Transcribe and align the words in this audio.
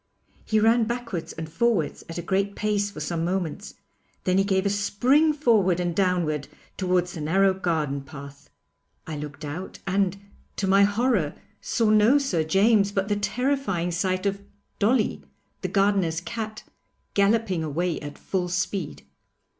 He 0.45 0.59
ran 0.59 0.85
backwards 0.85 1.31
and 1.33 1.47
forwards 1.47 2.03
at 2.09 2.17
a 2.17 2.23
great 2.23 2.55
pace 2.55 2.89
for 2.89 2.99
some 2.99 3.23
moments, 3.23 3.75
then 4.23 4.39
he 4.39 4.43
gave 4.43 4.65
a 4.65 4.69
spring 4.71 5.31
forward 5.31 5.79
and 5.79 5.95
downward 5.95 6.47
towards 6.75 7.13
the 7.13 7.21
narrow 7.21 7.53
garden 7.53 8.01
path. 8.01 8.49
I 9.05 9.15
looked 9.15 9.45
out 9.45 9.77
and, 9.85 10.17
to 10.55 10.65
my 10.65 10.85
horror, 10.85 11.35
saw 11.61 11.91
no 11.91 12.17
Sir 12.17 12.43
James, 12.43 12.91
but 12.91 13.09
the 13.09 13.15
terrifying 13.15 13.91
sight 13.91 14.25
of 14.25 14.41
'Dolly,' 14.79 15.21
the 15.61 15.67
gardener's 15.67 16.19
cat, 16.19 16.63
galloping 17.13 17.63
away 17.63 17.99
at 18.01 18.17
full 18.17 18.49
speed. 18.49 19.03